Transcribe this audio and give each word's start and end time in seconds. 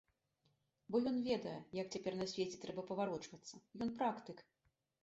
Бо 0.95 1.01
ён 1.11 1.17
ведае, 1.27 1.53
як 1.81 1.93
цяпер 1.99 2.17
на 2.23 2.27
свеце 2.35 2.57
трэба 2.65 2.81
паварочвацца, 2.89 3.55
ён 3.89 3.97
практык. 4.03 4.37